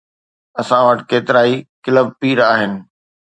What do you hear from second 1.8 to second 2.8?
Club پير آهن.